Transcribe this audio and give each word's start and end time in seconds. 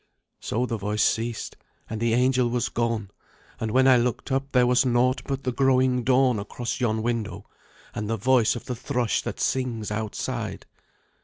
"So 0.39 0.65
the 0.65 0.79
voice 0.79 1.03
ceased, 1.03 1.57
and 1.87 2.01
the 2.01 2.15
angel 2.15 2.49
was 2.49 2.69
gone, 2.69 3.11
and 3.59 3.69
when 3.69 3.87
I 3.87 3.97
looked 3.97 4.31
up 4.31 4.51
there 4.51 4.65
was 4.65 4.83
naught 4.83 5.21
but 5.25 5.43
the 5.43 5.51
growing 5.51 6.03
dawn 6.03 6.39
across 6.39 6.79
yon 6.81 7.03
window, 7.03 7.45
and 7.93 8.09
the 8.09 8.17
voice 8.17 8.55
of 8.55 8.65
the 8.65 8.75
thrush 8.75 9.21
that 9.21 9.39
sings 9.39 9.91
outside." 9.91 10.65